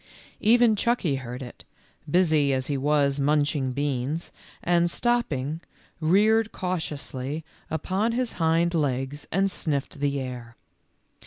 Even 0.39 0.75
Chucky 0.75 1.17
heard 1.17 1.43
it, 1.43 1.63
busy 2.09 2.53
as 2.53 2.65
he 2.65 2.75
was 2.75 3.19
munching 3.19 3.71
beans, 3.71 4.31
and 4.63 4.89
stopping, 4.89 5.61
reared 5.99 6.51
cautiously 6.51 7.45
upon 7.69 8.13
his 8.13 8.31
hind 8.41 8.73
legs 8.73 9.27
and 9.31 9.51
sniffed 9.51 9.99
the 9.99 10.19
air. 10.19 10.57